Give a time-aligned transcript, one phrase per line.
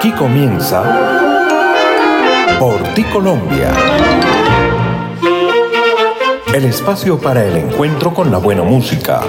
[0.00, 0.82] Aquí comienza
[2.58, 3.70] Por ti Colombia.
[6.54, 9.20] El espacio para el encuentro con la buena música,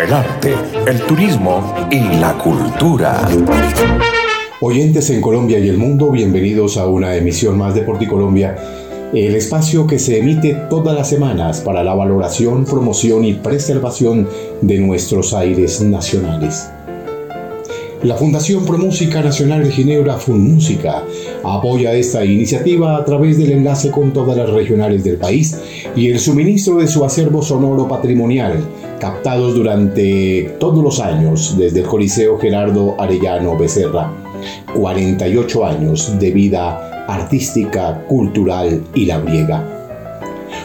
[0.00, 0.54] el arte,
[0.86, 3.28] el turismo y la cultura.
[4.60, 8.56] Oyentes en Colombia y el mundo, bienvenidos a una emisión más de Por ti Colombia
[9.12, 14.28] el espacio que se emite todas las semanas para la valoración, promoción y preservación
[14.60, 16.70] de nuestros aires nacionales.
[18.02, 21.04] La Fundación Promúsica Nacional de Ginebra, FUNMúsica,
[21.44, 25.58] apoya esta iniciativa a través del enlace con todas las regionales del país
[25.94, 28.64] y el suministro de su acervo sonoro patrimonial,
[28.98, 34.10] captados durante todos los años desde el Coliseo Gerardo Arellano Becerra.
[34.74, 39.62] 48 años de vida artística, cultural y labriega.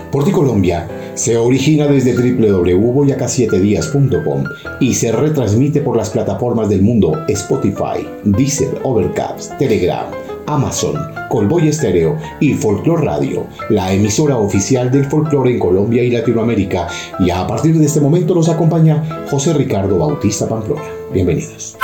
[0.10, 4.44] Porti Colombia se origina desde www.boyaca7días.com
[4.80, 10.06] y se retransmite por las plataformas del mundo Spotify, Deezer, Overcast, Telegram,
[10.46, 10.96] Amazon,
[11.30, 16.88] Colboy Estéreo y Folklore Radio, la emisora oficial del folclore en Colombia y Latinoamérica.
[17.20, 20.84] Y a partir de este momento nos acompaña José Ricardo Bautista Pamplona.
[21.12, 21.76] Bienvenidos.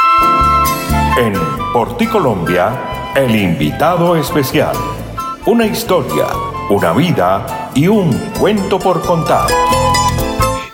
[1.20, 1.34] En
[1.74, 4.76] Porti Colombia el invitado especial.
[5.46, 6.28] Una historia,
[6.72, 9.50] una vida y un cuento por contar.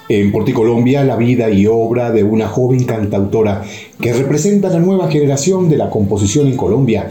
[0.07, 3.63] En Porticolombia, la vida y obra de una joven cantautora
[3.99, 7.09] que representa la nueva generación de la composición en Colombia.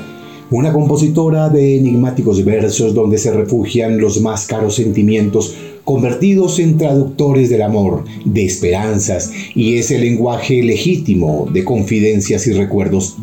[0.52, 7.50] Una compositora de enigmáticos versos donde se refugian los más caros sentimientos convertidos en traductores
[7.50, 13.16] del amor, de esperanzas y ese lenguaje legítimo de confidencias y recuerdos.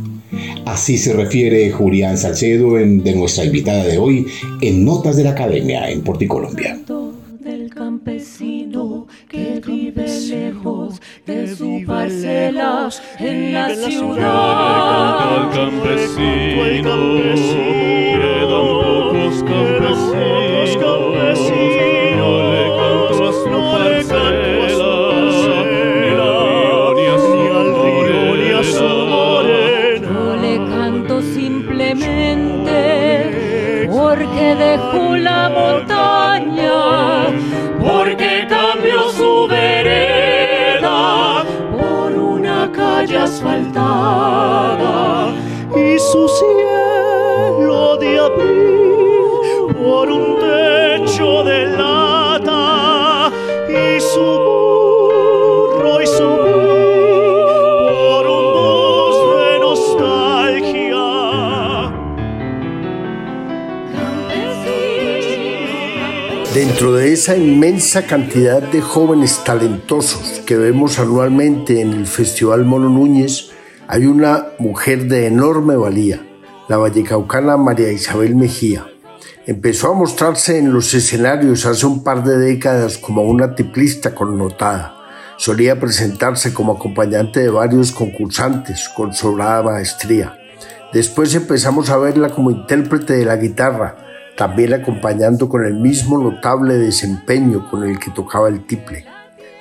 [0.65, 4.25] Así se refiere Julián Salcedo de nuestra invitada de hoy
[4.61, 6.79] en Notas de la Academia en Porticolombia.
[7.39, 15.51] Del campesino que vive lejos de su parcela en la ciudad.
[15.51, 16.95] campesino,
[18.19, 18.67] quedan
[19.11, 20.43] pocos campesinos.
[66.83, 72.89] Dentro de esa inmensa cantidad de jóvenes talentosos que vemos anualmente en el Festival Mono
[72.89, 73.51] Núñez,
[73.87, 76.27] hay una mujer de enorme valía,
[76.67, 78.85] la vallecaucana María Isabel Mejía.
[79.47, 84.97] Empezó a mostrarse en los escenarios hace un par de décadas como una tiplista connotada.
[85.37, 90.37] Solía presentarse como acompañante de varios concursantes con sobrada maestría.
[90.91, 94.03] Después empezamos a verla como intérprete de la guitarra,
[94.43, 99.05] también acompañando con el mismo notable desempeño con el que tocaba el tiple.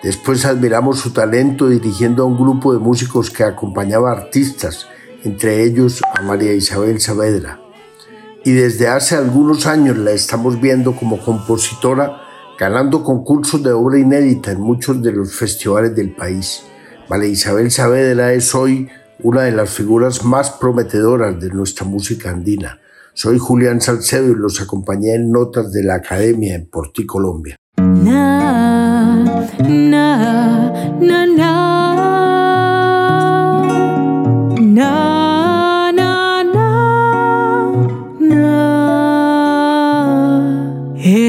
[0.03, 4.88] Después admiramos su talento dirigiendo a un grupo de músicos que acompañaba a artistas,
[5.22, 7.60] entre ellos a María Isabel Saavedra.
[8.44, 12.20] Y desde hace algunos años la estamos viendo como compositora,
[12.59, 16.64] ganando concursos de obra inédita en muchos de los festivales del país.
[17.09, 18.88] María Isabel Saavedra es hoy
[19.20, 22.81] una de las figuras más prometedoras de nuestra música andina
[23.15, 27.56] soy Julián Salcedo y los acompañé en Notas de la Academia en Porti, Colombia.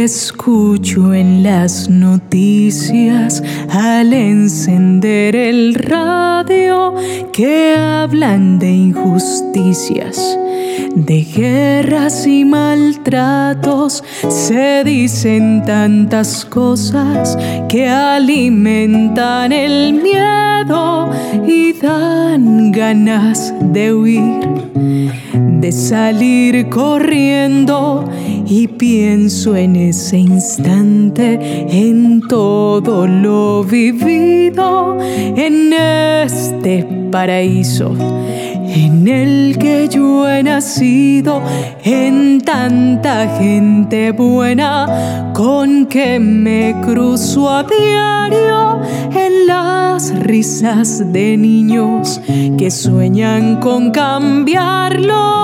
[0.03, 6.93] Escucho en las noticias al encender el radio
[7.31, 10.37] que hablan de injusticias
[10.95, 14.03] de guerras y maltratos.
[14.27, 17.37] Se dicen tantas cosas
[17.69, 21.09] que alimentan el miedo
[21.47, 24.39] y dan ganas de huir,
[25.63, 28.03] de salir corriendo
[28.45, 31.39] y pienso en ese instante,
[31.69, 37.95] en todo lo vivido en este paraíso
[38.73, 41.41] en el que yo he nacido,
[41.83, 48.81] en tanta gente buena con que me cruzo a diario,
[49.11, 52.19] en las risas de niños
[52.57, 55.43] que sueñan con cambiarlo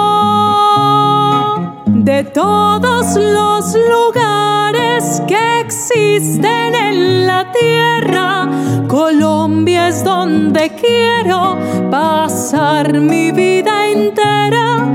[1.85, 8.78] de todos los lugares que existen en la tierra.
[9.00, 11.57] Colombia es donde quiero
[11.90, 14.86] pasar mi vida entera.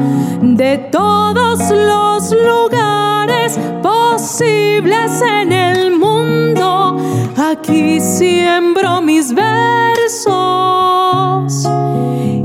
[0.43, 6.99] De todos los lugares posibles en el mundo,
[7.35, 10.21] aquí siembro mis versos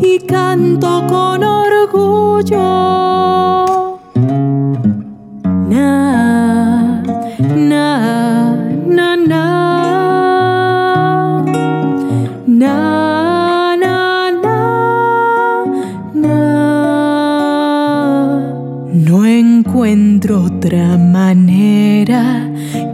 [0.02, 2.70] y canto con orgullo.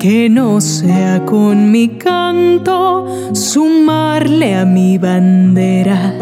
[0.07, 6.13] Que no sea con mi canto sumarle a mi bandera.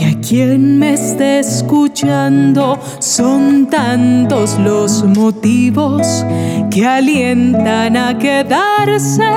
[0.00, 6.24] Y a quien me esté escuchando son tantos los motivos
[6.70, 9.30] que alientan a quedarse,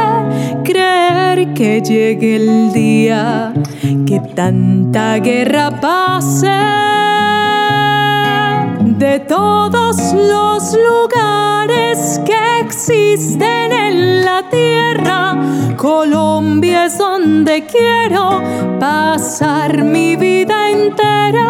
[0.64, 3.54] creer que llegue el día
[4.06, 7.27] que tanta guerra pase
[9.12, 15.22] de todos los lugares que existen en la tierra.
[15.78, 18.42] Colombia es donde quiero
[18.82, 21.50] pasar mi vida entera.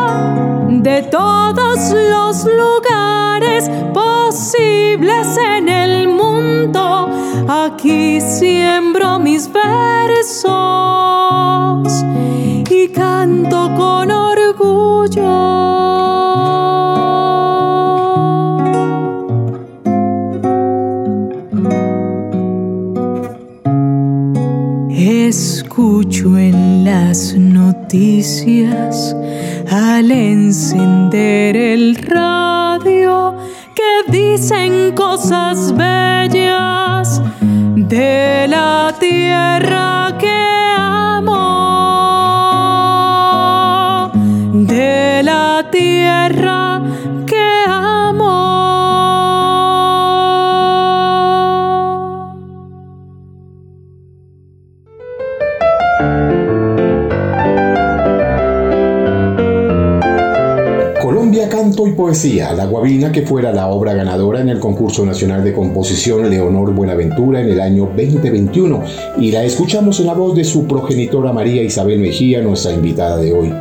[0.69, 1.79] De todos
[2.13, 7.09] los lugares posibles en el mundo,
[7.47, 10.45] aquí siembro mis versos
[12.69, 15.66] y canto con orgullo.
[29.97, 31.46] Al encender
[62.07, 66.73] poesía, La Guabina, que fuera la obra ganadora en el concurso nacional de composición Leonor
[66.73, 68.81] Buenaventura en el año 2021,
[69.19, 73.33] y la escuchamos en la voz de su progenitora María Isabel Mejía, nuestra invitada de
[73.33, 73.53] hoy.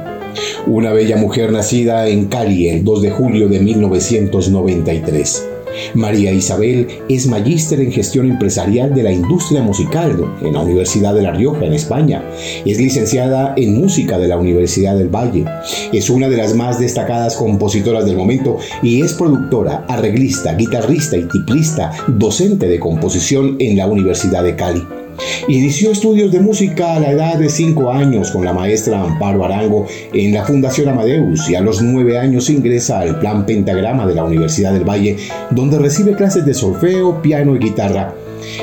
[0.68, 5.55] Una bella mujer nacida en Cali el 2 de julio de 1993.
[5.94, 11.22] María Isabel es magíster en gestión empresarial de la industria musical en la Universidad de
[11.22, 12.22] La Rioja, en España.
[12.64, 15.44] Es licenciada en música de la Universidad del Valle.
[15.92, 21.24] Es una de las más destacadas compositoras del momento y es productora, arreglista, guitarrista y
[21.24, 25.05] tiplista, docente de composición en la Universidad de Cali.
[25.48, 29.86] Inició estudios de música a la edad de 5 años con la maestra Amparo Arango
[30.12, 34.24] en la Fundación Amadeus y a los 9 años ingresa al Plan Pentagrama de la
[34.24, 35.16] Universidad del Valle,
[35.50, 38.14] donde recibe clases de solfeo, piano y guitarra.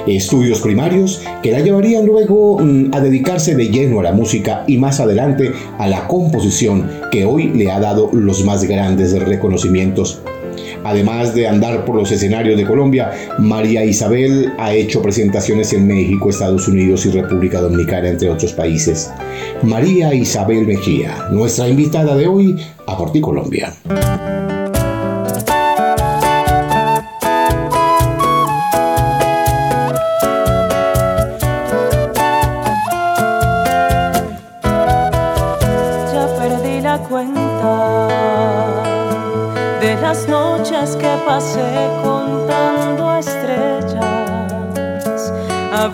[0.08, 4.78] Estudios primarios que la llevarían luego mm, a dedicarse de lleno a la música y
[4.78, 10.22] más adelante a la composición que hoy le ha dado los más grandes reconocimientos
[10.84, 16.30] Además de andar por los escenarios de Colombia, María Isabel ha hecho presentaciones en México,
[16.30, 19.12] Estados Unidos y República Dominicana, entre otros países.
[19.62, 23.74] María Isabel Mejía, nuestra invitada de hoy a Porti Colombia.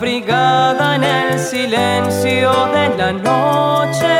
[0.00, 4.19] Abrigada en el silencio de la noche,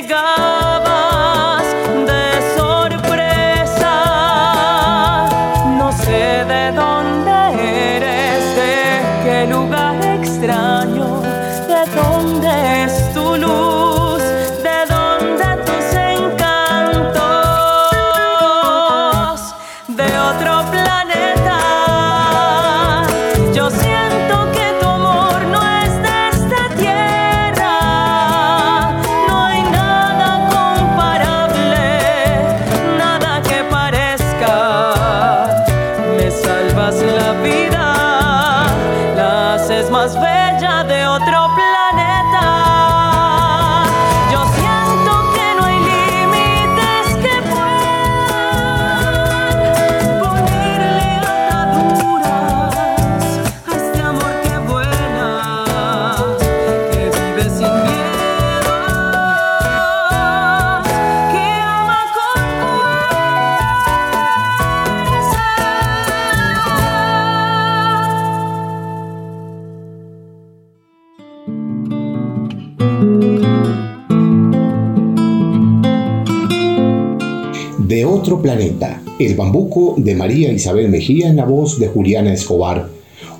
[78.41, 82.89] Planeta, El bambuco de María Isabel Mejía en la voz de Juliana Escobar,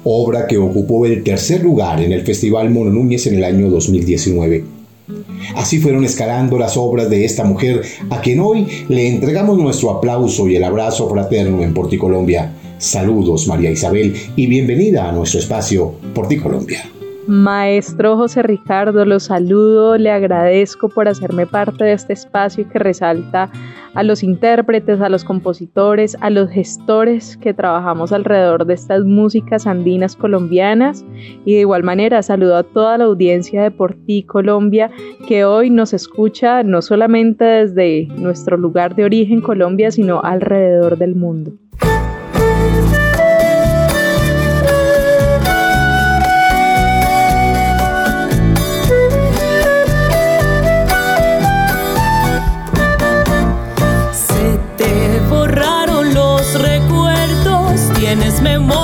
[0.04, 4.64] obra que ocupó el tercer lugar en el Festival Mono Núñez en el año 2019.
[5.56, 10.48] Así fueron escalando las obras de esta mujer, a quien hoy le entregamos nuestro aplauso
[10.48, 12.54] y el abrazo fraterno en Porticolombia.
[12.78, 16.84] Saludos María Isabel y bienvenida a nuestro espacio Porticolombia.
[17.32, 23.50] Maestro José Ricardo, lo saludo, le agradezco por hacerme parte de este espacio que resalta
[23.94, 29.66] a los intérpretes, a los compositores, a los gestores que trabajamos alrededor de estas músicas
[29.66, 31.06] andinas colombianas
[31.46, 34.92] y de igual manera saludo a toda la audiencia de Porti Colombia
[35.26, 41.16] que hoy nos escucha no solamente desde nuestro lugar de origen Colombia, sino alrededor del
[41.16, 41.54] mundo.
[58.44, 58.81] Tienes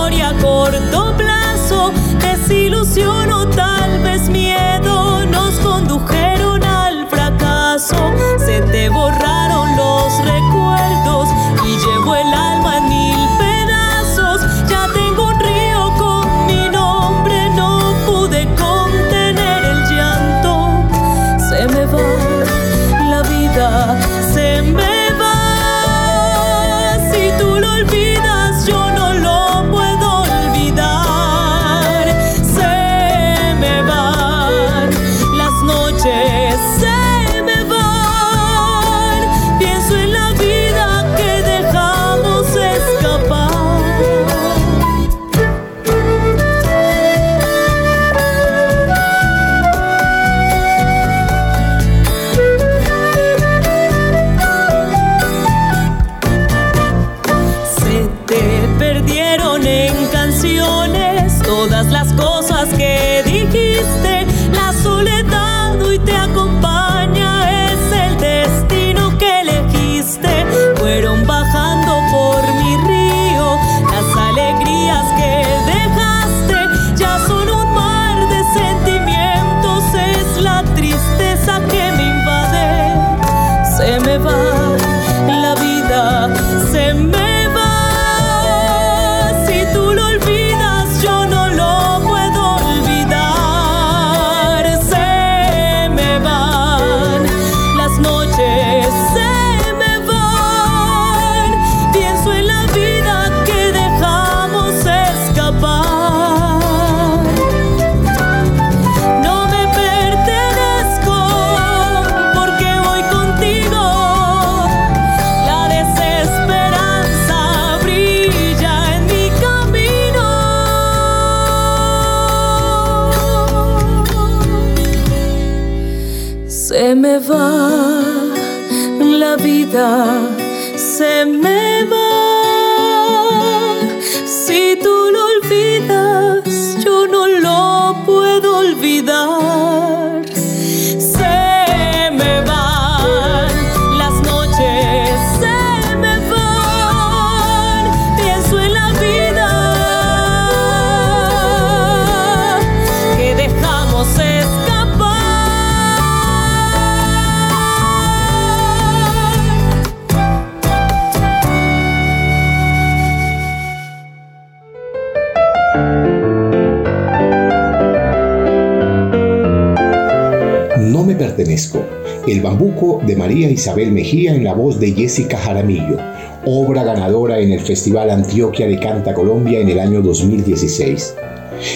[173.67, 175.97] Isabel Mejía en la voz de Jessica Jaramillo,
[176.45, 181.15] obra ganadora en el Festival Antioquia de Canta Colombia en el año 2016.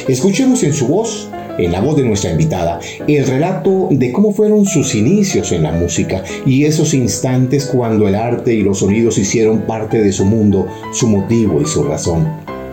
[0.07, 4.65] Escuchemos en su voz, en la voz de nuestra invitada, el relato de cómo fueron
[4.65, 9.63] sus inicios en la música y esos instantes cuando el arte y los sonidos hicieron
[9.63, 12.25] parte de su mundo, su motivo y su razón.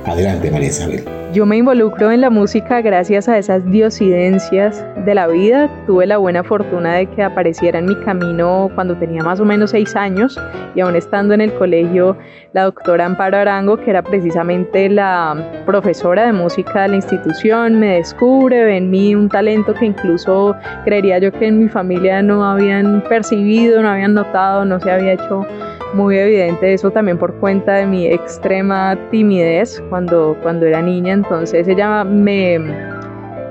[0.04, 1.17] Adelante, María Isabel.
[1.30, 5.68] Yo me involucro en la música gracias a esas diosidencias de la vida.
[5.86, 9.72] Tuve la buena fortuna de que apareciera en mi camino cuando tenía más o menos
[9.72, 10.40] seis años
[10.74, 12.16] y aún estando en el colegio,
[12.54, 17.96] la doctora Amparo Arango, que era precisamente la profesora de música de la institución, me
[17.96, 22.42] descubre, ve en mí un talento que incluso creería yo que en mi familia no
[22.42, 25.46] habían percibido, no habían notado, no se había hecho
[25.94, 31.14] muy evidente eso también por cuenta de mi extrema timidez cuando, cuando era niña.
[31.14, 32.58] Entonces ella me,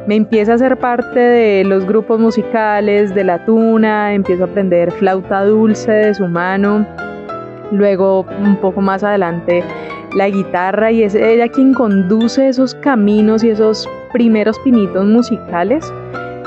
[0.07, 4.91] me empieza a hacer parte de los grupos musicales, de la tuna, empiezo a aprender
[4.91, 6.85] flauta dulce de su mano.
[7.71, 9.63] Luego, un poco más adelante,
[10.15, 15.91] la guitarra y es ella quien conduce esos caminos y esos primeros pinitos musicales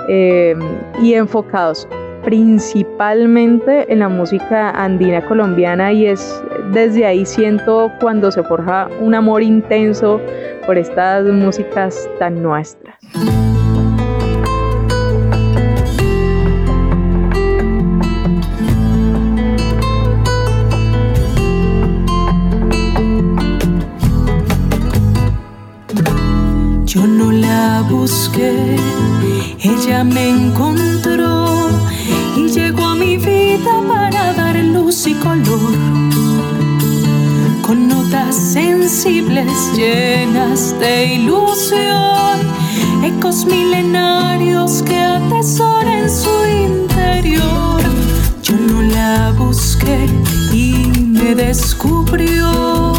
[0.09, 0.57] eh,
[1.03, 1.87] y enfocados
[2.31, 6.40] principalmente en la música andina colombiana y es
[6.73, 10.21] desde ahí siento cuando se forja un amor intenso
[10.64, 12.95] por estas músicas tan nuestras.
[26.85, 28.77] Yo no la busqué,
[29.64, 31.60] ella me encontró
[37.67, 42.39] Con notas sensibles llenas de ilusión,
[43.03, 47.81] ecos milenarios que atesora en su interior.
[48.45, 50.07] Yo no la busqué
[50.53, 52.93] y me descubrió,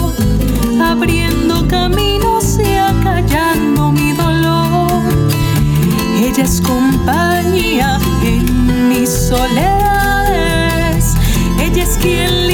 [0.84, 5.02] abriendo caminos y acallando mi dolor.
[6.22, 10.01] Ella es compañía en mis soledades.
[12.00, 12.51] Ella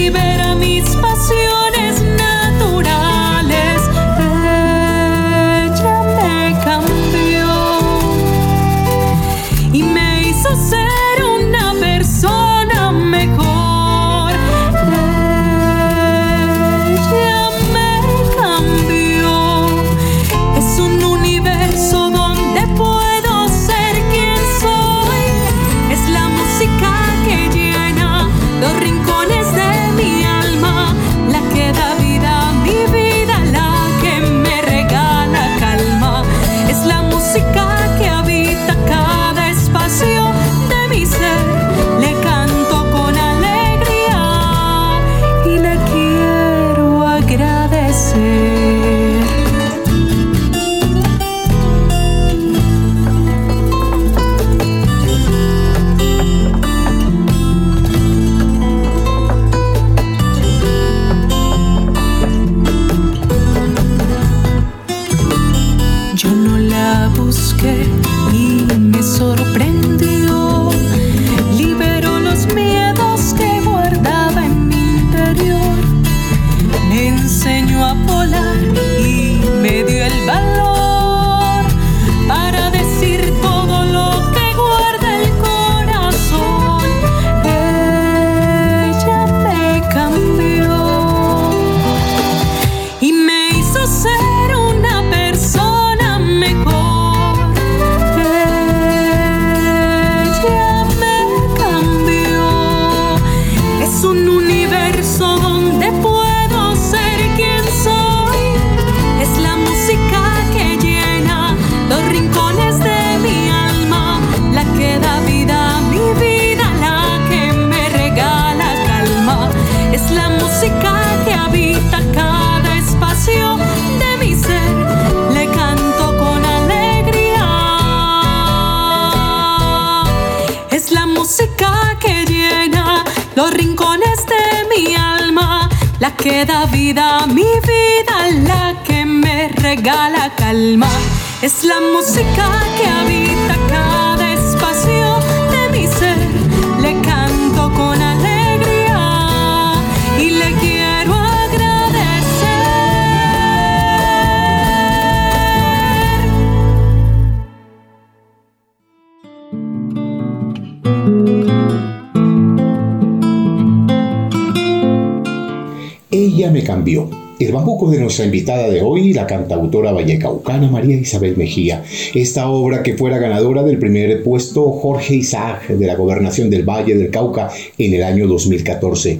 [168.17, 171.83] nuestra invitada de hoy, la cantautora vallecaucana María Isabel Mejía.
[172.15, 176.95] Esta obra que fuera ganadora del primer puesto Jorge Isaac de la Gobernación del Valle
[176.95, 179.19] del Cauca en el año 2014.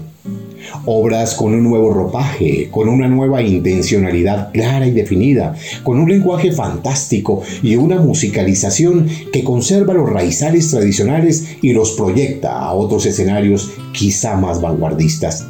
[0.86, 6.51] Obras con un nuevo ropaje, con una nueva intencionalidad clara y definida, con un lenguaje
[6.51, 13.69] fantástico y una musicalización que conserva los raizales tradicionales y los proyecta a otros escenarios
[13.93, 15.45] quizá más vanguardistas.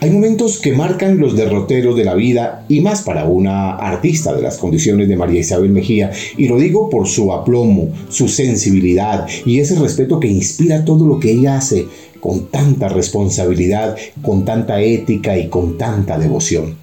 [0.00, 4.42] Hay momentos que marcan los derroteros de la vida y más para una artista de
[4.42, 9.60] las condiciones de María Isabel Mejía, y lo digo por su aplomo, su sensibilidad y
[9.60, 11.86] ese respeto que inspira todo lo que ella hace
[12.20, 16.74] con tanta responsabilidad, con tanta ética y con tanta devoción.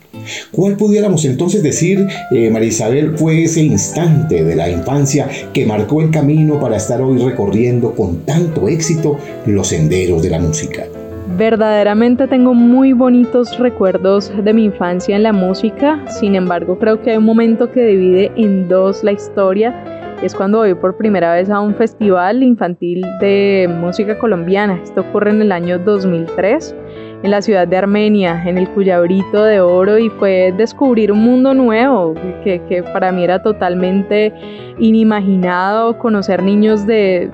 [0.51, 6.01] ¿Cuál pudiéramos entonces decir, eh, María Isabel, fue ese instante de la infancia que marcó
[6.01, 10.85] el camino para estar hoy recorriendo con tanto éxito los senderos de la música?
[11.25, 17.11] Verdaderamente tengo muy bonitos recuerdos de mi infancia en la música, sin embargo creo que
[17.11, 19.73] hay un momento que divide en dos la historia.
[20.21, 24.79] Es cuando voy por primera vez a un festival infantil de música colombiana.
[24.83, 26.75] Esto ocurre en el año 2003
[27.23, 31.53] en la ciudad de Armenia, en el Cuyabrito de Oro, y fue descubrir un mundo
[31.53, 34.33] nuevo que, que para mí era totalmente
[34.77, 37.31] inimaginado, conocer niños de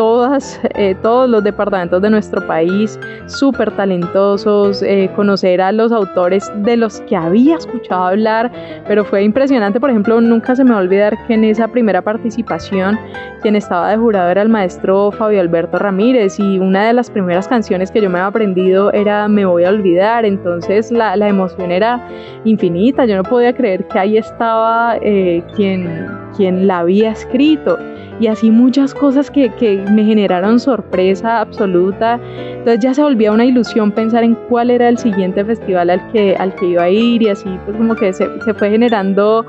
[0.00, 6.50] todas, eh, todos los departamentos de nuestro país, súper talentosos, eh, conocer a los autores
[6.62, 8.50] de los que había escuchado hablar,
[8.88, 12.00] pero fue impresionante, por ejemplo, nunca se me va a olvidar que en esa primera
[12.00, 12.98] participación
[13.42, 17.46] quien estaba de jurado era el maestro Fabio Alberto Ramírez y una de las primeras
[17.46, 21.70] canciones que yo me había aprendido era Me voy a olvidar, entonces la, la emoción
[21.70, 22.08] era
[22.44, 26.08] infinita, yo no podía creer que ahí estaba eh, quien,
[26.38, 27.78] quien la había escrito
[28.20, 32.20] y así muchas cosas que, que, me generaron sorpresa absoluta.
[32.28, 36.36] Entonces ya se volvía una ilusión pensar en cuál era el siguiente festival al que,
[36.36, 39.46] al que iba a ir y así pues como que se, se fue generando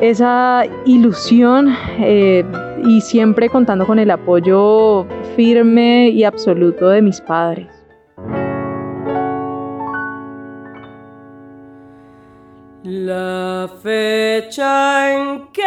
[0.00, 2.44] esa ilusión eh,
[2.84, 7.68] y siempre contando con el apoyo firme y absoluto de mis padres.
[12.82, 15.62] La fecha en que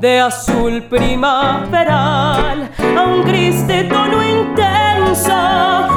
[0.00, 5.34] De azul primaveral a un gris de tono intenso,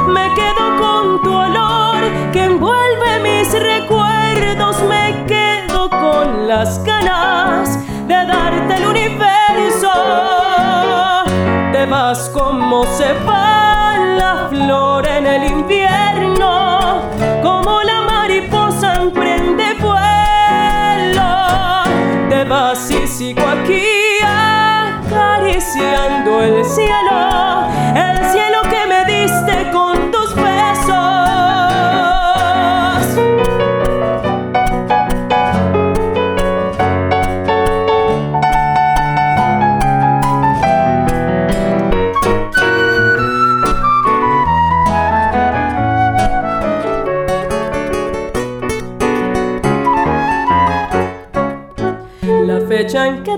[0.08, 8.14] me quedo con tu olor que envuelve mis recuerdos, me quedo con las ganas de
[8.26, 9.92] darte el universo.
[11.72, 17.00] Te vas como se va la flor en el invierno,
[17.42, 21.22] como la mariposa emprende vuelo.
[22.28, 23.93] Te vas y sigo aquí
[25.34, 28.43] acariciando el cielo, el cielo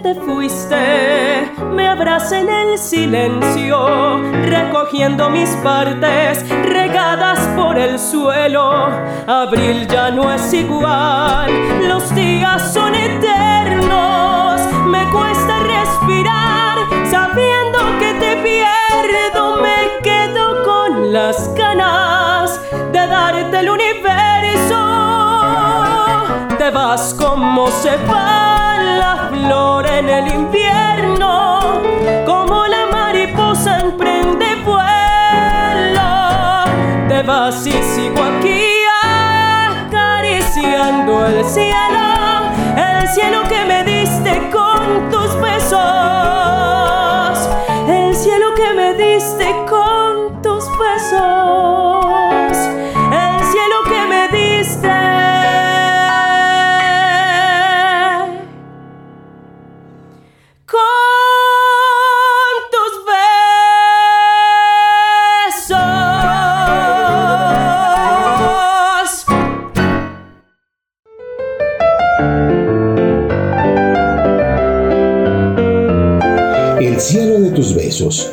[0.00, 1.26] te fuiste
[1.72, 8.88] me abraza en el silencio, recogiendo mis partes regadas por el suelo.
[9.26, 14.60] Abril ya no es igual, los días son eternos.
[14.86, 16.78] Me cuesta respirar
[17.10, 19.56] sabiendo que te pierdo.
[19.62, 22.60] Me quedo con las ganas
[22.92, 23.85] de darte el universo.
[26.66, 31.60] Te vas como se va la flor en el invierno,
[32.26, 36.64] como la mariposa emprende vuelo.
[37.08, 38.82] Te vas y sigo aquí
[39.86, 45.78] acariciando el cielo, el cielo que me diste con tus besos,
[47.88, 49.95] el cielo que me diste con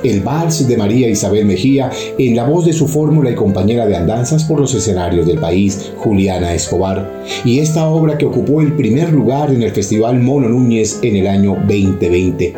[0.03, 3.95] el vals de María Isabel Mejía, en la voz de su fórmula y compañera de
[3.95, 7.09] andanzas por los escenarios del país, Juliana Escobar,
[7.45, 11.27] y esta obra que ocupó el primer lugar en el Festival Mono Núñez en el
[11.27, 12.53] año 2020.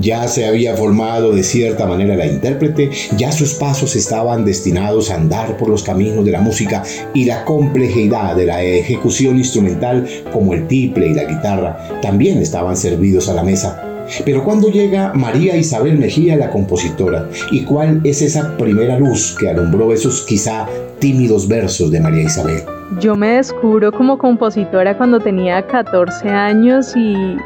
[0.00, 5.16] Ya se había formado de cierta manera la intérprete, ya sus pasos estaban destinados a
[5.16, 10.54] andar por los caminos de la música y la complejidad de la ejecución instrumental como
[10.54, 13.81] el tiple y la guitarra también estaban servidos a la mesa.
[14.24, 19.48] Pero cuando llega María Isabel Mejía, la compositora, ¿y cuál es esa primera luz que
[19.48, 20.66] alumbró esos quizá
[20.98, 22.62] tímidos versos de María Isabel?
[23.00, 27.36] Yo me descubro como compositora cuando tenía 14 años y,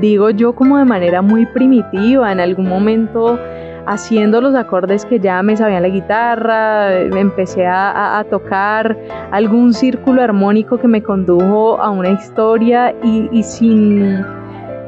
[0.00, 3.38] digo yo como de manera muy primitiva, en algún momento
[3.86, 8.96] haciendo los acordes que ya me sabían la guitarra, empecé a, tocar
[9.30, 14.24] algún círculo armónico que me condujo a una historia y, sin,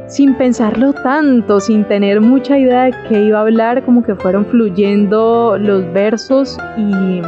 [0.09, 4.47] sin pensarlo tanto, sin tener mucha idea de qué iba a hablar, como que fueron
[4.47, 7.21] fluyendo los versos y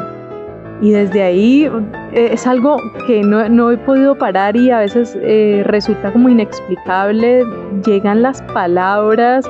[0.80, 1.64] y desde ahí
[2.12, 7.44] eh, es algo que no, he podido parar y a veces eh, resulta como inexplicable.
[7.84, 9.44] Llegan las palabras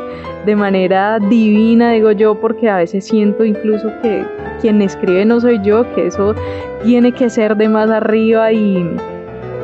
[0.47, 4.25] de manera divina, digo yo, porque a veces siento incluso que
[4.61, 6.35] quien escribe no soy yo, que eso
[6.83, 8.89] tiene que ser de más arriba y,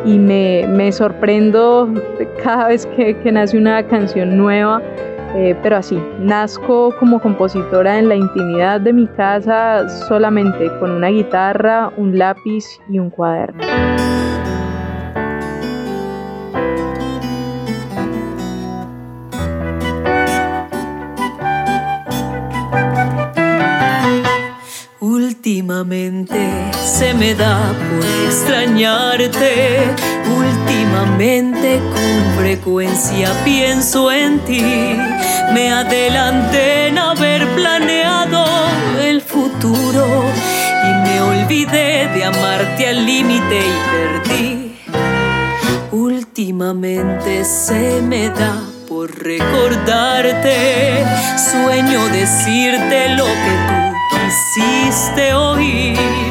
[0.05, 1.89] me, sorprendo
[2.43, 4.83] cada vez que, que nace una canción nueva
[5.37, 11.09] eh, pero así, nazco como compositora en la intimidad de mi casa solamente con una
[11.09, 13.61] guitarra, un lápiz y un cuaderno.
[25.01, 26.34] Últimamente
[27.25, 29.81] me da por extrañarte.
[30.43, 34.63] Últimamente con frecuencia pienso en ti.
[35.55, 38.45] Me adelanté en haber planeado
[39.01, 40.05] el futuro
[40.87, 44.77] y me olvidé de amarte al límite y perdí.
[45.93, 48.55] Últimamente se me da
[48.87, 51.03] por recordarte.
[51.51, 53.77] Sueño decirte lo que tú
[54.11, 56.24] quisiste oír.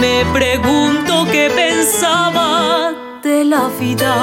[0.00, 4.14] Me pregunto qué pensaba de la vida,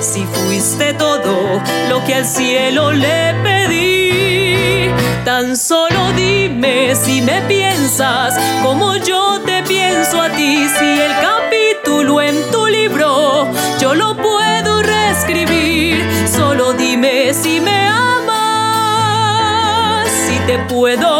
[0.00, 4.90] si fuiste todo lo que al cielo le pedí.
[5.24, 12.20] Tan solo dime si me piensas como yo te pienso a ti, si el capítulo
[12.20, 13.48] en tu libro
[13.80, 16.04] yo lo puedo reescribir.
[16.26, 19.28] Solo dime si me amas,
[20.26, 21.19] si te puedo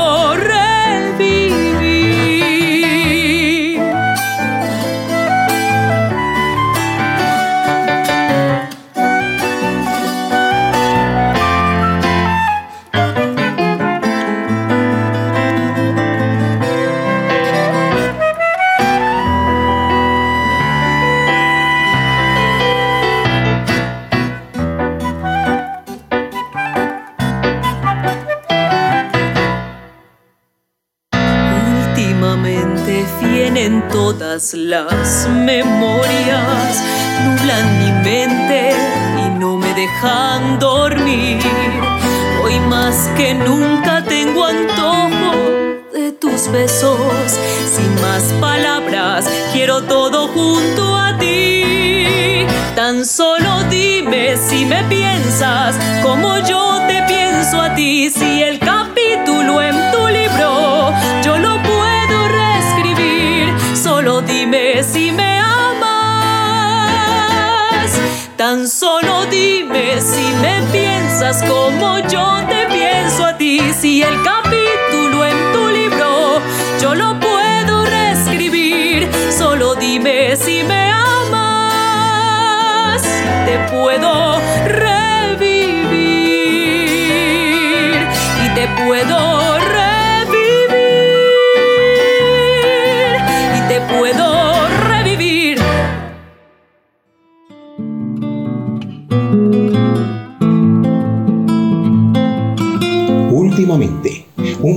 [68.51, 73.61] Tan solo dime si me piensas como yo te pienso a ti.
[73.73, 74.80] Si el capítulo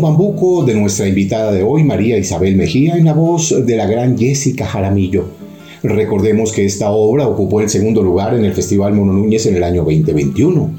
[0.03, 4.17] bambuco de nuestra invitada de hoy, María Isabel Mejía, en la voz de la gran
[4.17, 5.25] Jessica Jaramillo.
[5.81, 9.63] Recordemos que esta obra ocupó el segundo lugar en el Festival Mono Núñez en el
[9.63, 10.69] año 2021.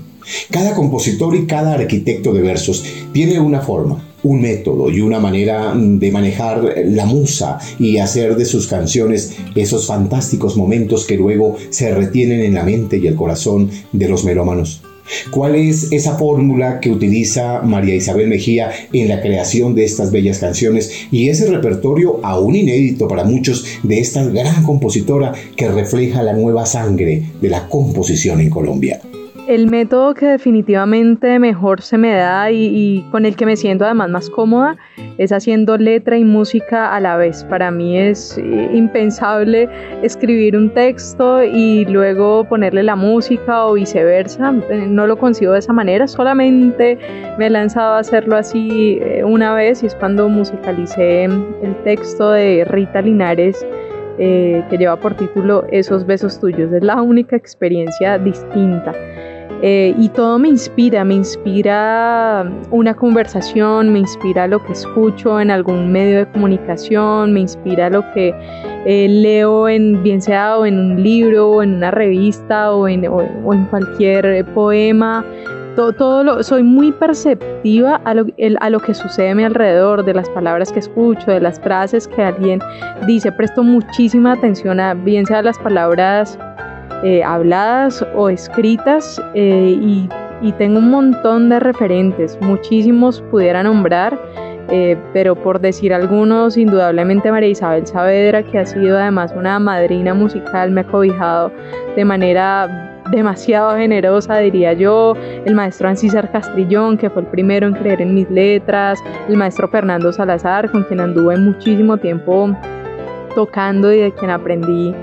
[0.50, 5.74] Cada compositor y cada arquitecto de versos tiene una forma, un método y una manera
[5.74, 11.94] de manejar la musa y hacer de sus canciones esos fantásticos momentos que luego se
[11.94, 14.82] retienen en la mente y el corazón de los melómanos.
[15.30, 20.38] ¿Cuál es esa fórmula que utiliza María Isabel Mejía en la creación de estas bellas
[20.38, 26.32] canciones y ese repertorio aún inédito para muchos de esta gran compositora que refleja la
[26.32, 29.00] nueva sangre de la composición en Colombia?
[29.46, 34.08] El método que definitivamente mejor se me da y, con el que me siento además
[34.08, 34.78] más cómoda
[35.18, 37.44] es haciendo letra y música a la vez.
[37.44, 39.68] Para mí es eh, impensable
[40.02, 44.54] escribir un texto y luego ponerle la música o viceversa.
[44.70, 46.98] Eh, no lo consigo de esa manera, solamente
[47.38, 52.30] me he lanzado a hacerlo así eh, una vez y es cuando musicalicé el texto
[52.30, 53.64] de Rita Linares.
[54.16, 56.72] que lleva por título Esos besos tuyos.
[56.72, 58.94] Es la única experiencia distinta.
[59.66, 65.50] Eh, y todo me inspira, me inspira una conversación, me inspira lo que escucho en
[65.50, 68.34] algún medio de comunicación, me inspira lo que
[68.84, 73.06] eh, leo en, bien sea o en un libro, en una revista, o en,
[73.70, 75.24] cualquier poema.
[75.76, 78.26] Todo, soy muy perceptiva a lo,
[78.60, 82.06] a lo que sucede a mi alrededor, de las palabras que escucho, de las frases
[82.06, 82.60] que alguien
[83.06, 83.32] dice.
[83.32, 86.38] Presto muchísima atención a bien sea las palabras
[87.04, 90.08] eh, habladas o escritas eh, y,
[90.58, 94.18] tengo un montón de referentes, muchísimos pudiera nombrar,
[94.70, 100.14] eh, pero por decir algunos, indudablemente María Isabel Saavedra, que ha sido además una madrina
[100.14, 101.50] musical, me ha cobijado
[101.96, 105.14] de manera demasiado generosa, diría yo,
[105.44, 109.68] el maestro Ancísar Castrillón, que fue el primero en creer en mis letras, el maestro
[109.68, 112.50] Fernando Salazar, con quien anduve muchísimo tiempo
[113.34, 114.94] tocando y de quien aprendí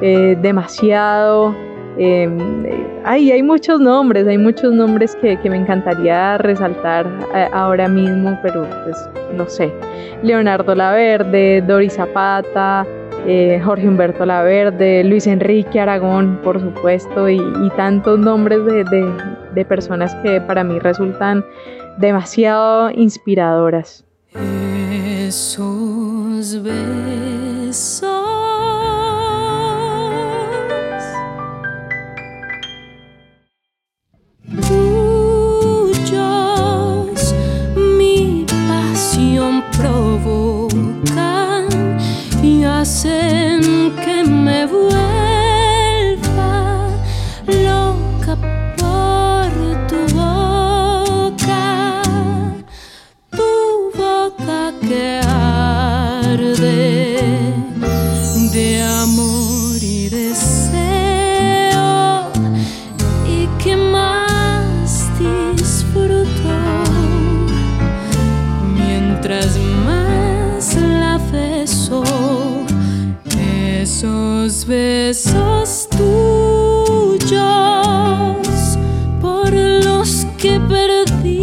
[0.00, 1.54] eh, demasiado.
[1.98, 2.38] Em,
[3.04, 8.96] hay muchos nombres, hay muchos nombres que, me encantaría resaltar eh, ahora mismo, pero pues
[9.34, 9.72] no sé.
[10.22, 12.86] Leonardo Laverde, Doris Zapata,
[13.26, 17.40] eh, Jorge Humberto Laverde, Luis Enrique Aragón, por supuesto, y,
[17.76, 18.84] tantos nombres de,
[19.54, 21.44] de, personas que para mí resultan
[21.98, 24.04] demasiado inspiradoras.
[42.42, 44.09] Y
[74.00, 77.28] esos besos tuyos
[79.20, 81.36] por los que he perdido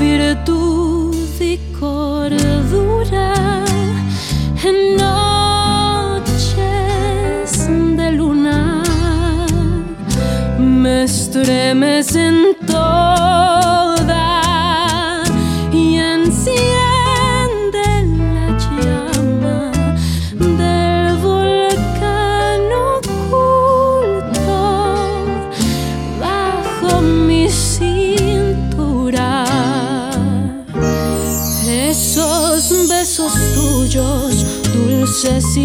[0.00, 3.62] virtud y cordura
[4.64, 6.38] en noches
[7.68, 8.82] de luna.
[10.58, 12.25] Me estremece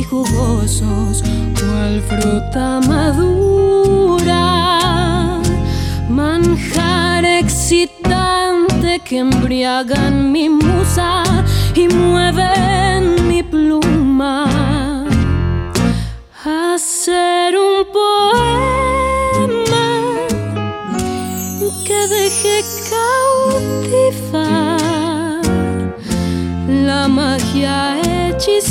[0.09, 1.21] jugosos,
[1.59, 4.39] cual fruta madura,
[6.09, 11.23] manjar excitante que embriagan mi musa
[11.75, 14.47] y mueven mi pluma.
[16.45, 18.27] Hacer un poema
[21.85, 22.63] que deje
[24.09, 24.41] cautivar
[26.67, 28.70] la magia hechizada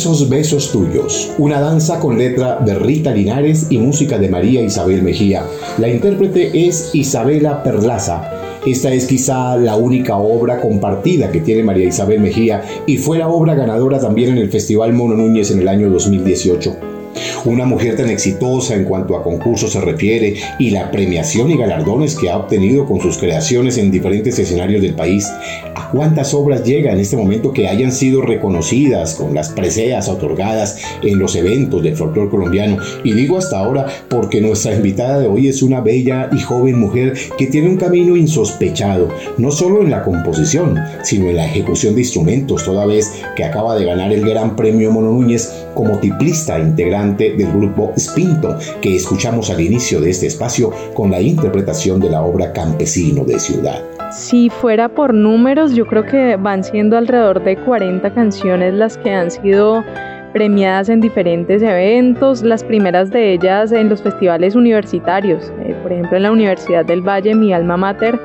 [0.00, 5.02] Esos besos tuyos, una danza con letra de Rita Linares y música de María Isabel
[5.02, 5.44] Mejía.
[5.76, 8.30] La intérprete es Isabela Perlaza.
[8.64, 13.28] Esta es quizá la única obra compartida que tiene María Isabel Mejía y fue la
[13.28, 16.99] obra ganadora también en el Festival Mono Núñez en el año 2018.
[17.46, 22.14] Una mujer tan exitosa en cuanto a concursos se refiere y la premiación y galardones
[22.14, 25.26] que ha obtenido con sus creaciones en diferentes escenarios del país.
[25.74, 30.78] ¿A cuántas obras llega en este momento que hayan sido reconocidas con las preseas otorgadas
[31.02, 32.76] en los eventos del folclore colombiano?
[33.04, 37.14] Y digo hasta ahora porque nuestra invitada de hoy es una bella y joven mujer
[37.38, 42.02] que tiene un camino insospechado, no solo en la composición, sino en la ejecución de
[42.02, 47.29] instrumentos, toda vez que acaba de ganar el Gran Premio Mono Núñez como tiplista integrante
[47.36, 52.22] del grupo Spinto, que escuchamos al inicio de este espacio con la interpretación de la
[52.22, 53.82] obra Campesino de Ciudad.
[54.12, 59.12] Si fuera por números, yo creo que van siendo alrededor de 40 canciones las que
[59.12, 59.84] han sido
[60.32, 66.16] premiadas en diferentes eventos, las primeras de ellas en los festivales universitarios, eh, por ejemplo
[66.16, 68.18] en la Universidad del Valle, mi alma mater,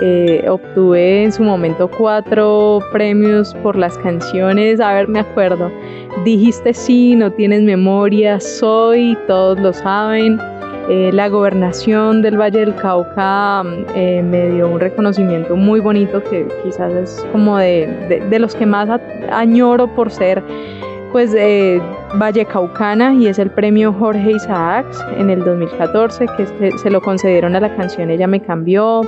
[0.00, 5.70] eh, obtuve en su momento cuatro premios por las canciones, a ver, me acuerdo,
[6.24, 10.38] dijiste sí, no tienes memoria, soy, todos lo saben.
[10.88, 13.62] Eh, la gobernación del Valle del Cauca
[13.94, 17.86] eh, me dio un reconocimiento muy bonito que quizás es como de,
[18.28, 18.88] de los que más
[19.30, 20.42] añoro por ser
[21.12, 21.80] pues eh,
[22.20, 27.56] Valle Caucana y es el premio Jorge Isaacs en el 2014 que se lo concedieron
[27.56, 29.02] a la canción Ella me cambió.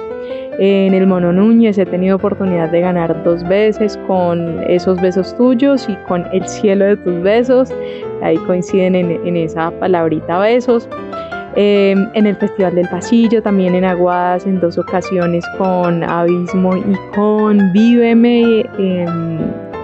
[0.58, 5.88] En el Mono Núñez he tenido oportunidad de ganar dos veces con esos besos tuyos
[5.88, 7.72] y con el cielo de tus besos.
[8.22, 10.88] Ahí coinciden en, esa palabrita besos.
[11.56, 17.14] Em, en el Festival del Pasillo, también en Aguadas en dos ocasiones con Abismo y
[17.14, 18.64] con Víveme.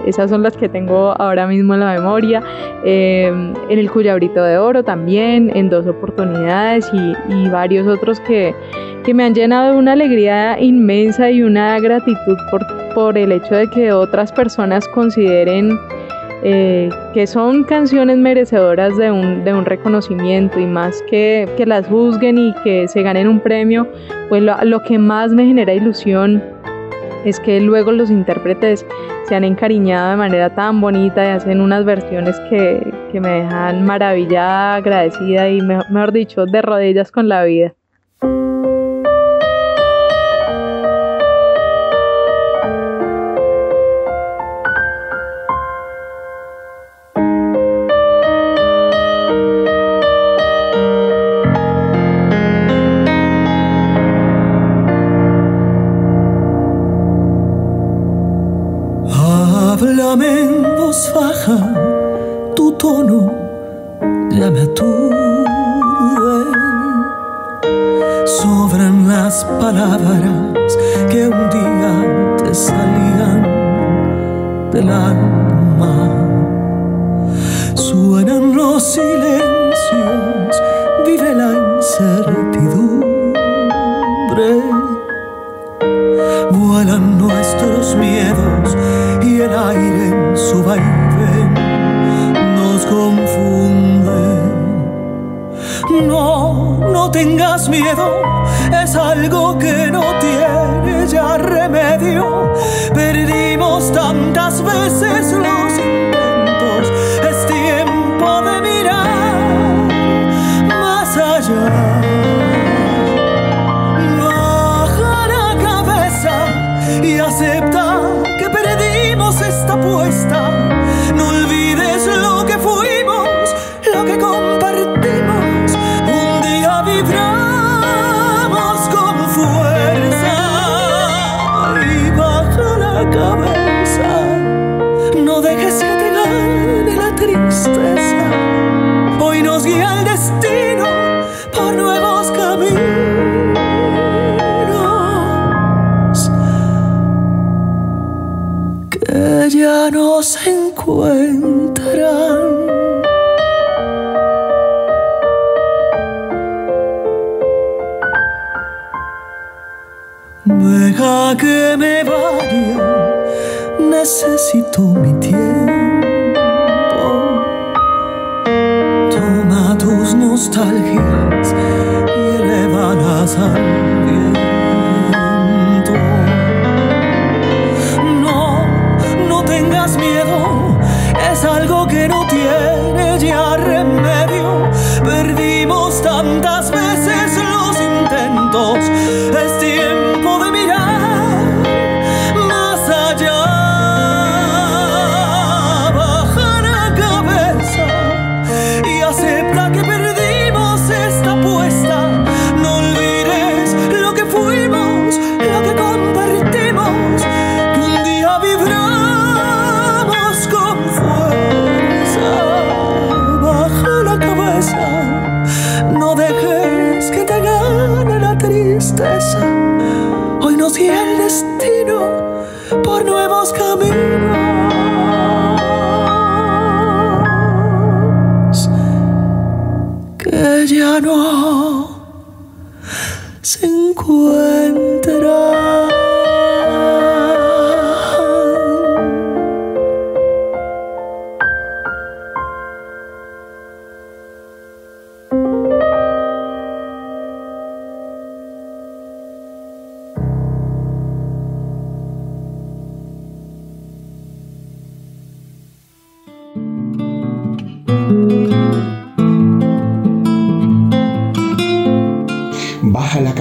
[0.05, 2.41] Esas son las que tengo ahora mismo en la memoria.
[2.83, 8.53] Em, en el Cuyabrito de Oro también, en dos oportunidades y, varios otros que,
[9.13, 12.61] me han llenado de una alegría inmensa y una gratitud por,
[12.93, 15.79] por el hecho de que otras personas consideren
[16.41, 21.87] eh, que son canciones merecedoras de un, de un reconocimiento y más que, que, las
[21.87, 23.87] juzguen y que se ganen un premio,
[24.29, 26.41] pues lo que más me genera ilusión
[27.25, 28.85] es que luego los intérpretes
[29.23, 32.81] se han encariñado de manera tan bonita y hacen unas versiones que,
[33.13, 37.73] me dejan maravillada, agradecida y mejor dicho, de rodillas con la vida.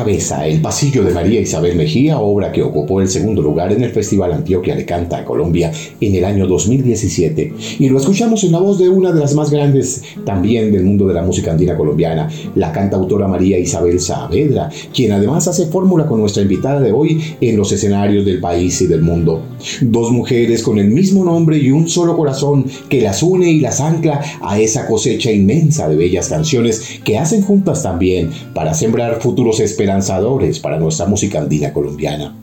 [0.08, 4.32] El pasillo de María Isabel Mejía, obra que ocupó el segundo lugar en el Festival
[4.32, 7.52] Antioquia le Canta Colombia en el año 2017.
[7.78, 11.06] Y lo escuchamos en la voz de una de las más grandes también del mundo
[11.06, 16.20] de la música andina colombiana, la cantautora María Isabel Saavedra, quien además hace fórmula con
[16.20, 19.42] nuestra invitada de hoy en los escenarios del país y del mundo.
[19.82, 23.80] Dos mujeres con el mismo nombre y un solo corazón que las une y las
[23.80, 29.60] ancla a esa cosecha inmensa de bellas canciones que hacen juntas también para sembrar futuros
[29.98, 32.34] esperanzadores para nuestra música andina colombiana.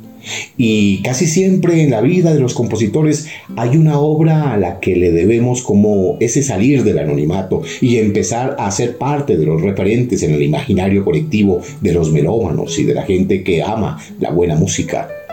[0.57, 4.95] Y casi siempre en la vida de los compositores hay una obra a la que
[4.95, 10.23] le debemos como ese salir del anonimato y empezar a ser parte de los referentes
[10.23, 14.55] en el imaginario colectivo de los melómanos y de la gente que ama la buena
[14.55, 15.24] música.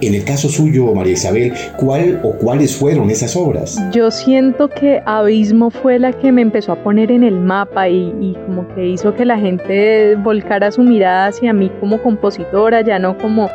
[0.00, 3.78] En el caso suyo, María Isabel, ¿cuál o cuáles fueron esas obras?
[3.92, 8.14] Yo siento que Abismo fue la que me empezó a poner en el mapa y,
[8.20, 12.98] y, como que hizo que la gente volcara su mirada hacia mí como compositora, ya
[12.98, 13.48] no como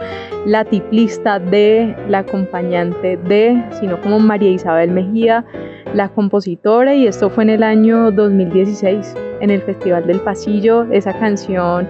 [0.46, 5.46] la tiplista de, la acompañante de, sino como María Isabel Mejía,
[5.94, 11.14] la compositora, y esto fue en el año 2016, en el Festival del Pasillo, esa
[11.14, 11.88] canción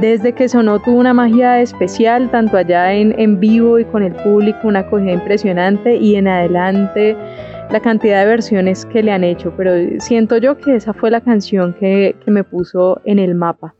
[0.00, 4.12] desde que sonó tuvo una magia especial, tanto allá en, en vivo y con el
[4.14, 7.16] público, una acogida impresionante y en adelante
[7.70, 11.20] la cantidad de versiones que le han hecho, pero siento yo que esa fue la
[11.20, 13.74] canción que, que me puso en el mapa.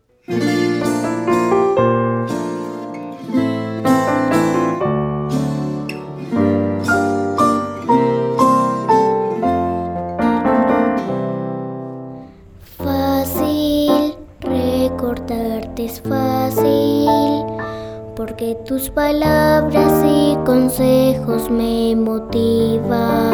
[18.34, 23.30] Porque tus palabras y consejos me motivan.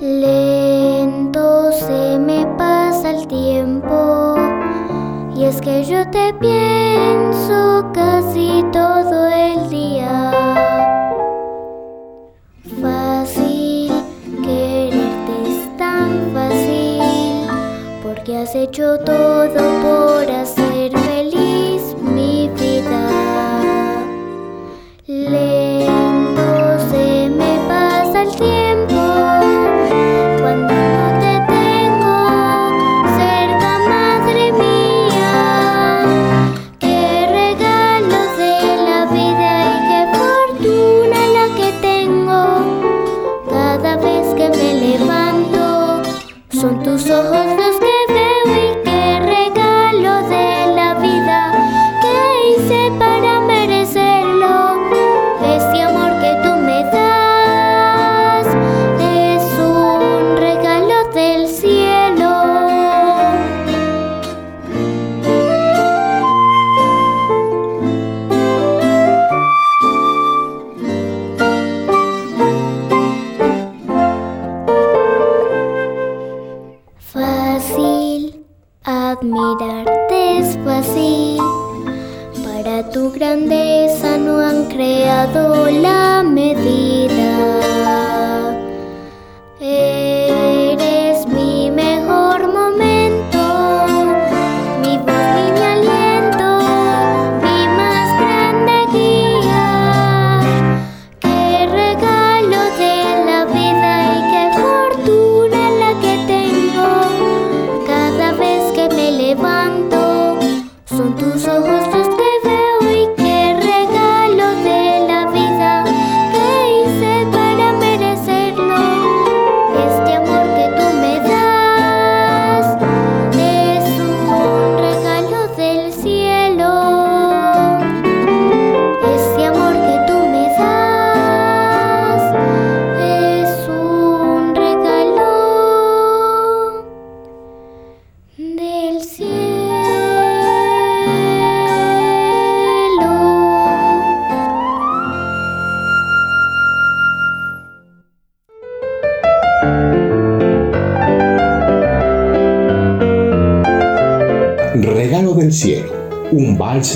[0.00, 4.36] Lento se me pasa el tiempo,
[5.34, 10.30] y es que yo te pienso casi todo el día.
[12.80, 13.90] Fácil,
[14.44, 17.48] quererte es tan fácil,
[18.04, 19.25] porque has hecho todo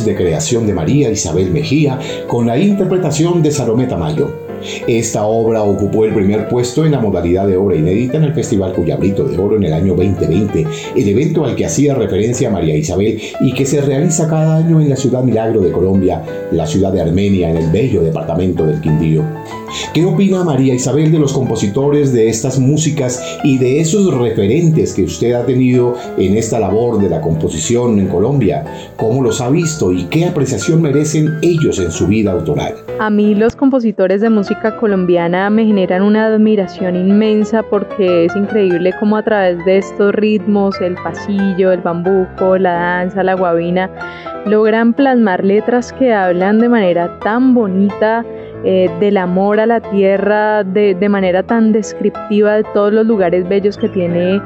[0.04, 4.30] de creación de María Isabel Mejía con la interpretación de Salomé Tamayo.
[4.86, 8.74] Esta obra ocupó el primer puesto en la modalidad de obra inédita en el Festival
[8.74, 13.18] Cuyabrito de Oro en el año 2020, el evento al que hacía referencia María Isabel
[13.40, 17.00] y que se realiza cada año en la ciudad Milagro de Colombia, la ciudad de
[17.00, 19.22] Armenia, en el bello departamento del Quindío.
[19.92, 25.02] ¿Qué opina María Isabel de los compositores de estas músicas y de esos referentes que
[25.02, 28.64] usted ha tenido en esta labor de la composición en Colombia?
[28.96, 32.74] ¿Cómo los ha visto y qué apreciación merecen ellos en su vida autoral?
[33.00, 38.92] A mí los compositores de música colombiana me generan una admiración inmensa porque es increíble
[39.00, 43.90] cómo a través de estos ritmos, el pasillo, el bambuco, la danza, la guabina,
[44.46, 48.24] logran plasmar letras que hablan de manera tan bonita
[48.64, 53.78] eh, del amor a la tierra de, manera tan descriptiva de todos los lugares bellos
[53.78, 54.40] que tiene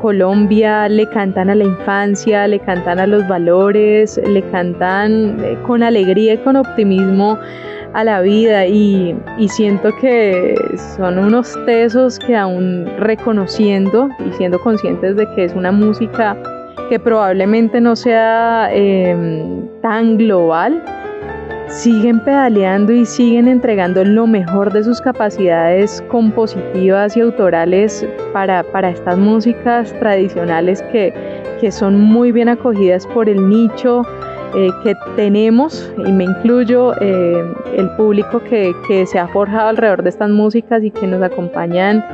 [0.00, 5.82] Colombia, le cantan a la infancia, le cantan a los valores, le cantan eh, con
[5.82, 7.38] alegría y con optimismo
[7.94, 10.54] a la vida y, y, siento que
[10.96, 16.36] son unos tesos que aún reconociendo y siendo conscientes de que es una música
[16.88, 20.82] que probablemente no sea em, tan global,
[21.68, 29.18] siguen pedaleando y siguen entregando lo mejor de sus capacidades compositivas y autorales para, estas
[29.18, 31.12] músicas tradicionales que,
[31.70, 34.02] son muy bien acogidas por el nicho
[34.54, 37.44] eh, que tenemos, y me incluyo, eh,
[37.76, 38.72] el público que,
[39.06, 42.04] se ha forjado alrededor de estas músicas y que nos acompañan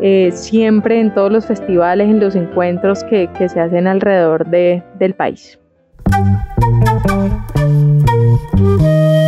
[0.00, 5.58] eh, siempre en todos los festivales, en los encuentros que, se hacen alrededor del país.
[8.56, 9.23] Entre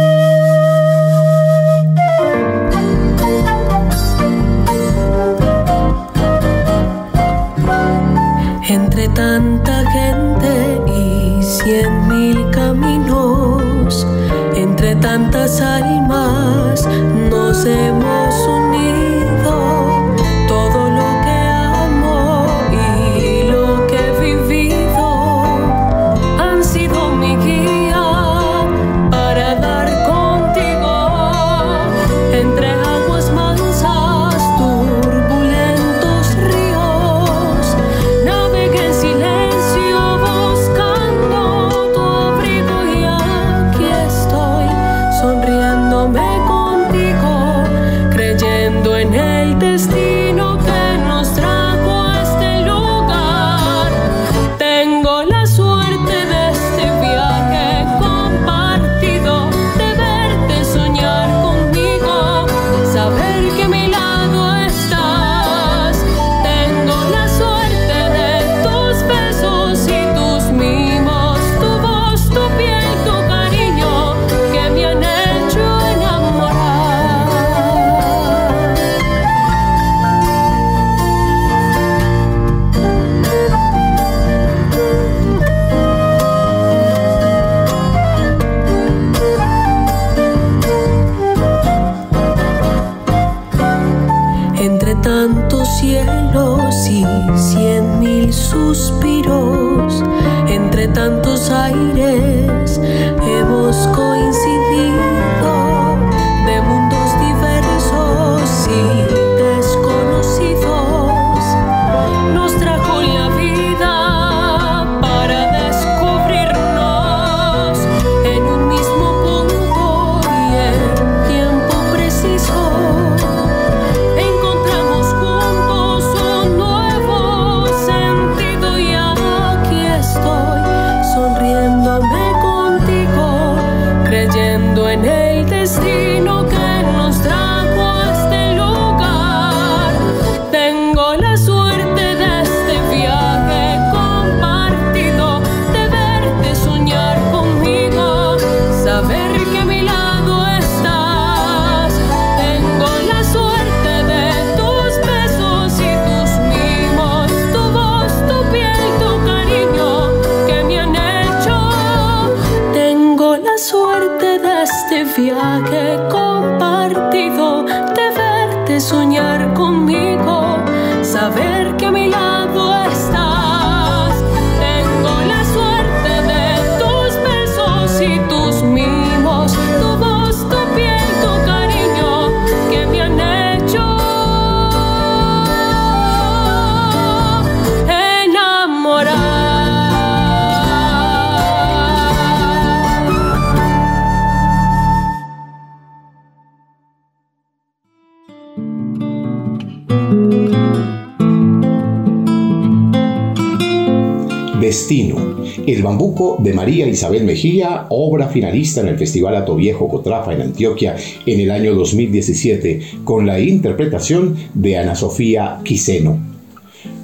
[205.86, 211.38] bambuco de María Isabel Mejía, obra finalista en el Festival Atoviejo Cotrafa en Antioquia en
[211.38, 216.18] el año 2017, con la interpretación de Ana Sofía Quiseno.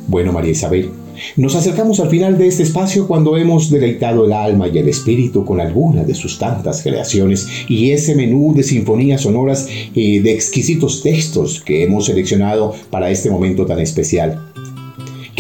[0.09, 0.91] Bueno, María Isabel,
[1.37, 5.45] nos acercamos al final de este espacio cuando hemos deleitado el alma y el espíritu
[5.45, 11.05] con algunas de sus tantas creaciones y ese menú de sinfonías sonoras eh, de exquisitos
[11.05, 14.52] textos que hemos seleccionado para este momento tan especial.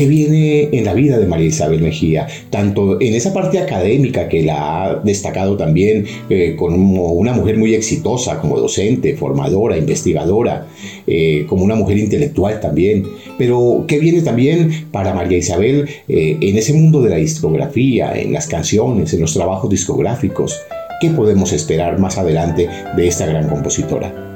[0.02, 2.26] ¿Qué viene en la vida de María Isabel Mejía?
[2.50, 7.72] Tanto en esa parte académica que la ha destacado también eh, como una mujer muy
[7.76, 10.66] exitosa, como docente, formadora, investigadora,
[11.06, 13.06] eh, como una mujer intelectual también.
[13.38, 18.32] Pero ¿qué viene también para María Isabel eh, en ese mundo de la discografía, en
[18.32, 20.58] las canciones, en los trabajos discográficos?
[21.00, 24.31] ¿Qué podemos esperar más adelante de esta gran compositora?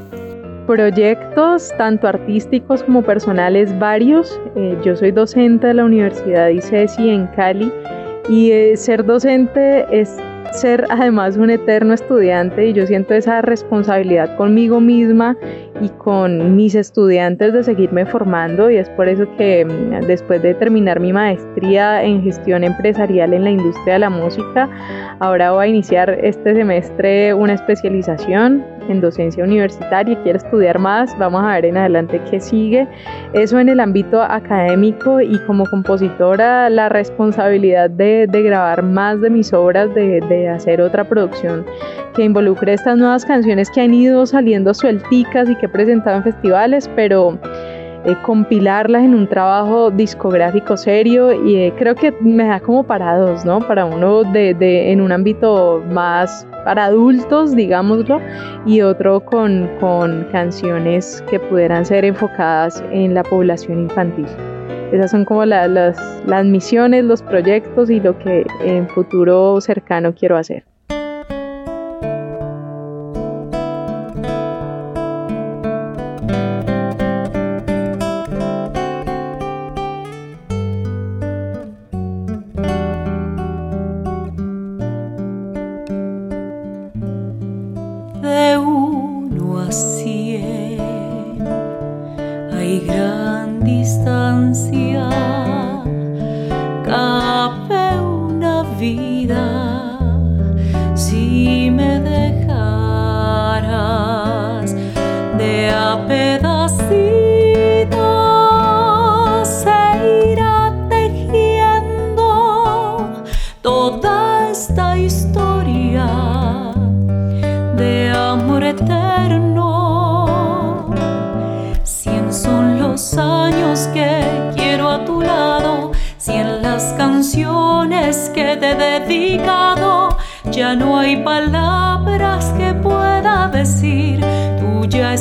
[0.67, 4.41] Proyectos, tanto artísticos como personales, varios.
[4.57, 7.73] Eh, yo soy docente de la Universidad ICESI en Cali
[8.29, 10.17] y eh, ser docente es
[10.53, 15.37] ser además un eterno estudiante y yo siento esa responsabilidad conmigo misma
[15.81, 20.55] y con mis estudiantes de seguirme formando y es por eso que mm, después de
[20.55, 24.71] terminar mi maestría en gestión empresarial en la industria de la música,
[25.21, 31.43] ahora voy a iniciar este semestre una especialización en docencia universitaria, quiero estudiar más, vamos
[31.43, 32.87] a ver en adelante qué sigue.
[33.32, 39.30] Eso en el ámbito académico y como compositora la responsabilidad de, de grabar más de
[39.30, 41.64] mis obras, de, de hacer otra producción
[42.14, 46.24] que involucre estas nuevas canciones que han ido saliendo suelticas y que he presentado en
[46.24, 47.39] festivales, pero
[48.05, 53.16] eh, compilarlas en un trabajo discográfico serio y eh, creo que me da como para
[53.16, 53.61] dos, ¿no?
[53.61, 58.20] Para uno de, de, en un ámbito más para adultos, digámoslo,
[58.66, 64.26] y otro con, con canciones que pudieran ser enfocadas en la población infantil.
[64.92, 70.14] Esas son como la, las, las misiones, los proyectos y lo que en futuro cercano
[70.14, 70.64] quiero hacer.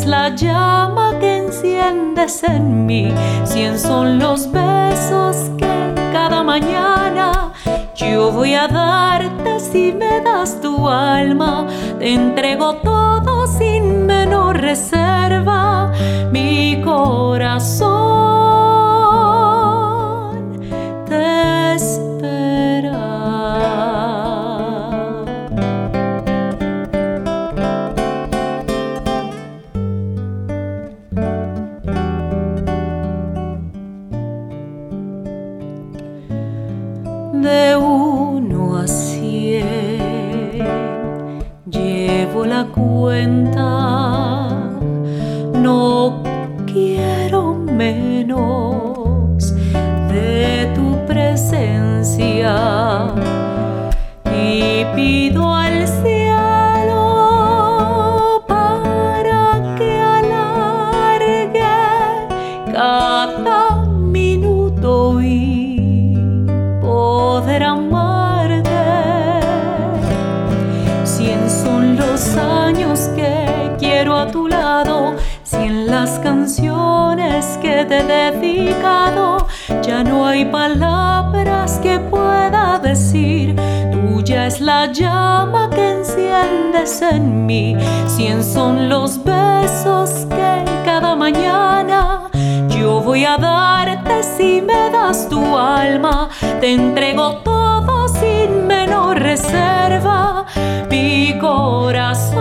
[0.05, 3.13] La llama que enciendes en mí.
[3.43, 7.51] Cien son los besos que cada mañana
[7.95, 11.67] yo voy a darte si me das tu alma.
[11.99, 15.91] Te entrego todo sin menor reserva.
[16.31, 18.44] Mi corazón
[84.85, 87.75] la llama que enciendes en mí,
[88.05, 92.29] cien son los besos que cada mañana
[92.67, 96.29] yo voy a darte si me das tu alma,
[96.61, 100.45] te entrego todo sin menor reserva,
[100.91, 102.35] mi corazón.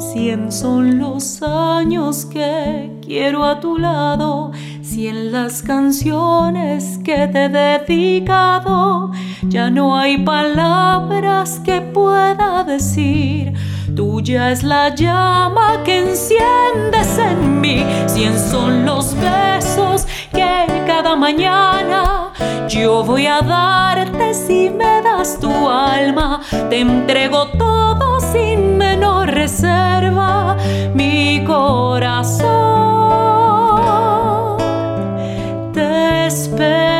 [0.00, 4.52] Cien son los años que quiero a tu lado
[4.82, 9.10] si en las canciones que te he dedicado
[9.48, 13.52] ya no hay palabras que pueda decir,
[13.94, 22.32] tuya es la llama que enciendes en mí, cien son los besos que cada mañana
[22.68, 30.56] yo voy a darte si me das tu alma, te entrego todo sin menor reserva,
[30.94, 32.66] mi corazón.
[36.66, 36.95] El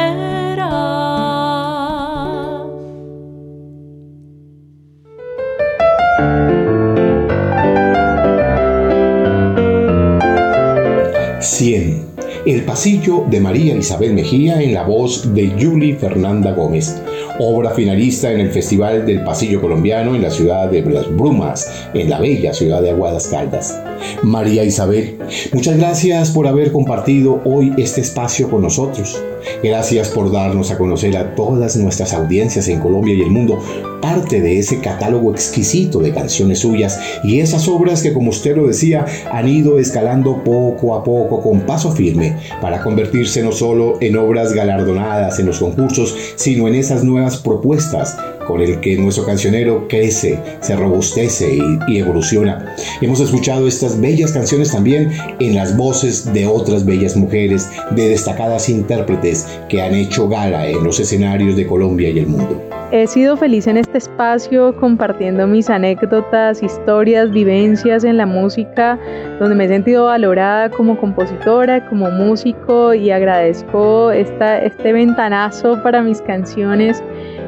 [12.66, 17.00] pasillo de María Isabel Mejía en la voz de Julie Fernanda Gómez,
[17.38, 22.10] obra finalista en el Festival del Pasillo Colombiano en la ciudad de Las Brumas, en
[22.10, 23.80] la bella ciudad de Aguadas Caldas.
[24.22, 25.16] María Isabel,
[25.52, 29.22] muchas gracias por haber compartido hoy este espacio con nosotros.
[29.62, 33.58] Gracias por darnos a conocer a todas nuestras audiencias en Colombia y el mundo
[34.00, 38.66] parte de ese catálogo exquisito de canciones suyas y esas obras que, como usted lo
[38.66, 44.16] decía, han ido escalando poco a poco con paso firme para convertirse no solo en
[44.16, 48.16] obras galardonadas en los concursos, sino en esas nuevas propuestas
[48.46, 52.74] con el que nuestro cancionero crece, se robustece y, evoluciona.
[53.00, 58.68] Hemos escuchado estas bellas canciones también en las voces de otras bellas mujeres, de destacadas
[58.68, 62.75] intérpretes que han hecho gala en los escenarios de Colombia y el mundo.
[62.96, 68.98] He sido feliz en este espacio compartiendo mis anécdotas, historias, vivencias en la música,
[69.38, 76.00] donde me he sentido valorada como compositora, como músico y agradezco esta, este ventanazo para
[76.00, 77.02] mis canciones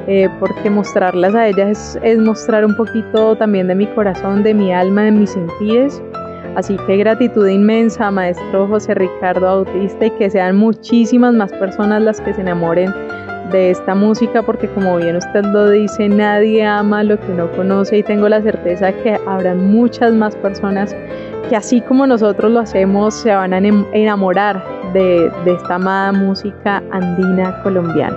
[0.07, 4.71] eh, porque mostrarlas a ellas es, mostrar un poquito también de mi corazón, de mi
[4.71, 6.03] alma, de mis sentidos.
[6.57, 12.21] Así que gratitud inmensa, maestro José Ricardo Bautista, y que sean muchísimas más personas las
[12.21, 12.93] que se enamoren
[13.51, 17.99] de esta música, porque como bien usted lo dice, nadie ama lo que no conoce
[17.99, 20.95] y tengo la certeza que habrá muchas más personas
[21.49, 27.63] que así como nosotros lo hacemos, se van a enamorar de esta amada música andina
[27.63, 28.17] colombiana.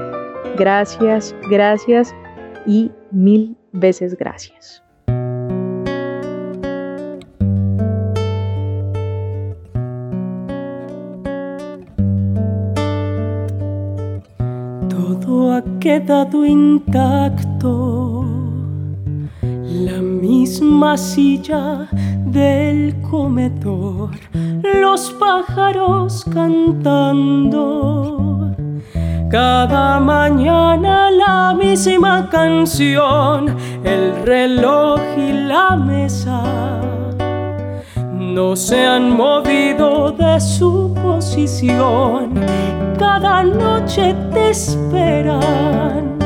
[0.57, 2.13] Gracias, gracias
[2.65, 4.84] y mil veces gracias.
[15.32, 18.25] Ha quedado intacto,
[19.41, 21.88] la misma silla
[22.25, 24.11] del comedor,
[24.82, 27.82] los pájaros cantando.
[29.29, 36.43] Cada mañana la misma canción, el reloj y la mesa.
[38.09, 42.34] No se han movido de su posición.
[43.02, 46.20] Cada noche te esperan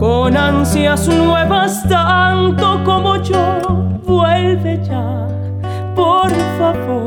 [0.00, 3.60] con ansias nuevas tanto como yo.
[4.04, 5.28] Vuelve ya,
[5.94, 7.06] por favor.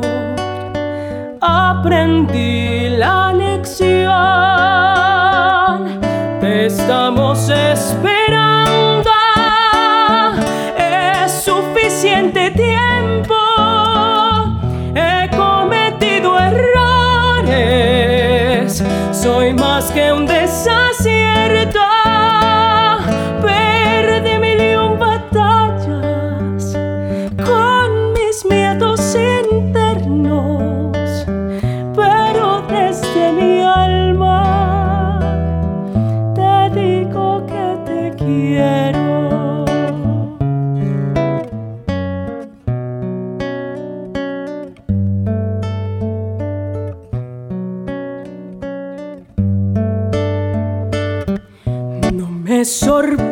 [1.41, 4.13] Aprendí la lección
[6.65, 9.12] estamos esperando.
[19.93, 21.02] Que un desacierto.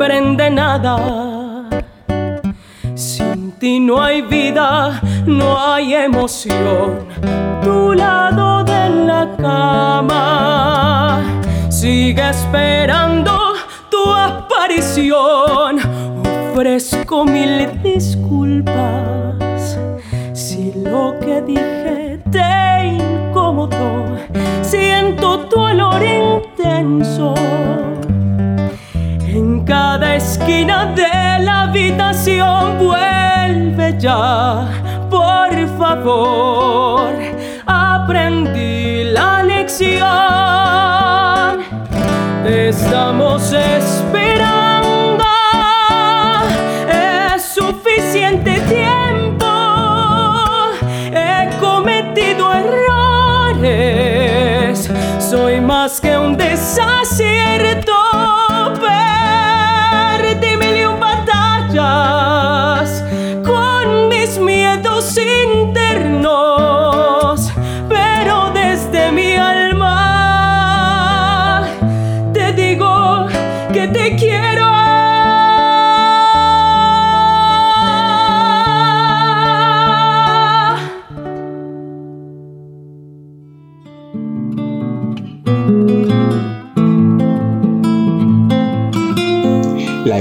[0.08, 1.70] Nada.
[2.96, 7.06] Sin ti no hay vida, no hay emoción.
[7.62, 11.22] Tu lado de la cama
[11.70, 13.54] sigue esperando
[13.92, 15.78] tu aparición.
[16.52, 19.78] Ofrezco mil disculpas
[20.34, 21.81] si lo que dije
[30.42, 32.80] esquina de la habitación.
[32.80, 34.68] Vuelve ya,
[35.10, 37.14] por favor.
[37.66, 40.00] Aprendí la lección.
[42.44, 45.26] Te estamos esperando.
[46.90, 49.46] Es suficiente tiempo.
[51.14, 52.52] He cometido
[53.54, 54.00] errores.
[55.20, 57.31] Soy más que un desacierto.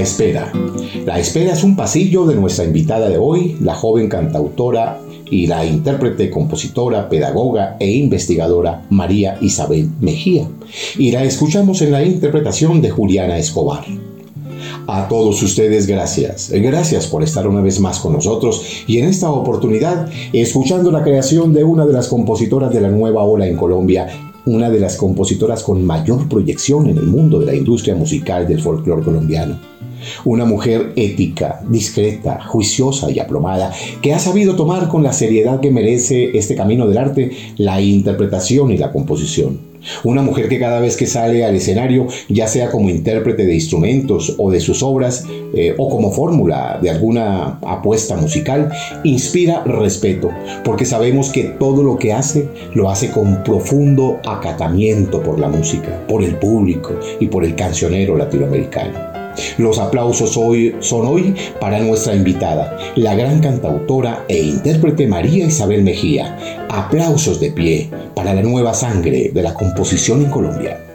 [0.01, 0.51] Espera.
[1.05, 4.99] La espera es un pasillo de nuestra invitada de hoy, la joven cantautora
[5.29, 10.47] y la intérprete, compositora, pedagoga e investigadora María Isabel Mejía.
[10.97, 13.85] Y la escuchamos en la interpretación de Juliana Escobar.
[14.87, 16.51] A todos ustedes gracias.
[16.51, 21.53] Gracias por estar una vez más con nosotros y en esta oportunidad escuchando la creación
[21.53, 24.07] de una de las compositoras de la nueva ola en Colombia,
[24.45, 28.61] una de las compositoras con mayor proyección en el mundo de la industria musical del
[28.61, 29.59] folclore colombiano.
[30.25, 33.71] Una mujer ética, discreta, juiciosa y aplomada,
[34.01, 38.71] que ha sabido tomar con la seriedad que merece este camino del arte la interpretación
[38.71, 39.70] y la composición.
[40.03, 44.35] Una mujer que cada vez que sale al escenario, ya sea como intérprete de instrumentos
[44.37, 48.71] o de sus obras, eh, o como fórmula de alguna apuesta musical,
[49.03, 50.29] inspira respeto,
[50.63, 56.05] porque sabemos que todo lo que hace lo hace con profundo acatamiento por la música,
[56.07, 59.10] por el público y por el cancionero latinoamericano.
[59.57, 65.83] Los aplausos hoy son hoy para nuestra invitada, la gran cantautora e intérprete María Isabel
[65.83, 66.37] Mejía.
[66.69, 70.90] Aplausos de pie para la nueva sangre de la composición en Colombia.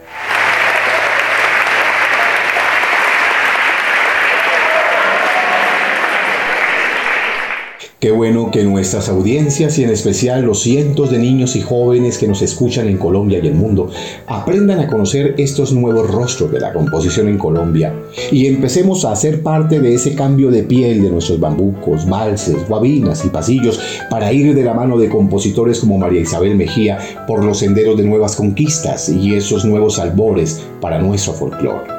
[8.07, 12.29] Qué bueno que nuestras audiencias y en especial los cientos de niños y jóvenes que
[12.29, 13.91] nos escuchan en Colombia y el mundo
[14.29, 17.93] aprendan a conocer estos nuevos rostros de la composición en Colombia
[18.31, 23.25] y empecemos a hacer parte de ese cambio de piel de nuestros bambucos, valses, guabinas
[23.25, 27.59] y pasillos para ir de la mano de compositores como María Isabel Mejía por los
[27.59, 31.96] senderos de nuevas conquistas y esos nuevos albores para nuestro folclore.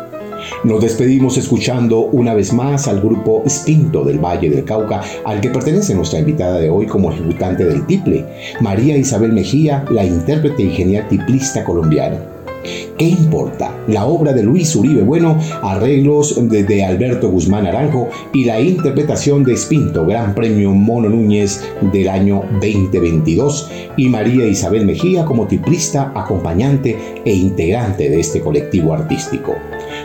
[0.63, 5.49] Nos despedimos escuchando una vez más al grupo Extinto del Valle del Cauca, al que
[5.49, 8.25] pertenece nuestra invitada de hoy como ejecutante del tiple,
[8.61, 12.36] María Isabel Mejía, la intérprete y genial tiplista colombiana.
[12.97, 13.73] ¿Qué importa?
[13.87, 19.53] La obra de Luis Uribe Bueno, arreglos de, Alberto Guzmán Aranjo y la interpretación de
[19.53, 26.97] Espinto, Gran Premio Mono Núñez del año 2022, y María Isabel Mejía como tiplista, acompañante
[27.25, 29.53] e integrante de este colectivo artístico.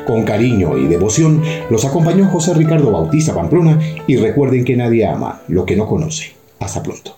[0.06, 5.42] Con cariño y devoción los acompañó José Ricardo Bautista Pamplona y recuerden que nadie ama
[5.48, 6.32] lo que no conoce.
[6.58, 7.16] Hasta pronto.